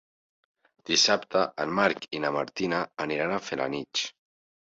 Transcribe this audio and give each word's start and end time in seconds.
Dissabte 0.89 1.43
en 1.65 1.75
Marc 1.81 2.07
i 2.19 2.23
na 2.25 2.33
Martina 2.37 2.79
aniran 3.07 3.35
a 3.35 3.39
Felanitx. 3.51 4.09